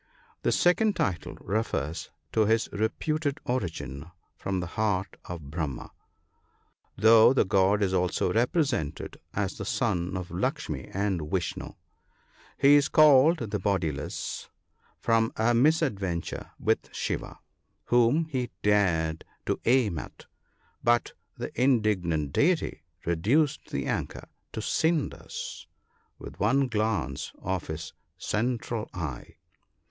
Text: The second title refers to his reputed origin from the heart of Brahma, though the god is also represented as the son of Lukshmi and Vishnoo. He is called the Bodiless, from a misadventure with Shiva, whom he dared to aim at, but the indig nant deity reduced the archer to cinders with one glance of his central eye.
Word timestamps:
The 0.41 0.51
second 0.51 0.95
title 0.95 1.35
refers 1.39 2.09
to 2.31 2.47
his 2.47 2.67
reputed 2.71 3.39
origin 3.45 4.09
from 4.35 4.59
the 4.59 4.65
heart 4.73 5.15
of 5.25 5.51
Brahma, 5.51 5.91
though 6.97 7.33
the 7.33 7.45
god 7.45 7.83
is 7.83 7.93
also 7.93 8.33
represented 8.33 9.19
as 9.35 9.59
the 9.59 9.63
son 9.63 10.17
of 10.17 10.29
Lukshmi 10.31 10.89
and 10.91 11.29
Vishnoo. 11.29 11.75
He 12.57 12.73
is 12.73 12.89
called 12.89 13.51
the 13.51 13.59
Bodiless, 13.59 14.49
from 14.97 15.31
a 15.37 15.53
misadventure 15.53 16.49
with 16.59 16.89
Shiva, 16.91 17.37
whom 17.85 18.25
he 18.25 18.49
dared 18.63 19.23
to 19.45 19.59
aim 19.65 19.99
at, 19.99 20.25
but 20.83 21.13
the 21.37 21.51
indig 21.51 22.05
nant 22.05 22.33
deity 22.33 22.81
reduced 23.05 23.69
the 23.69 23.87
archer 23.87 24.27
to 24.53 24.63
cinders 24.63 25.67
with 26.17 26.39
one 26.39 26.67
glance 26.69 27.33
of 27.37 27.67
his 27.67 27.93
central 28.17 28.89
eye. 28.95 29.35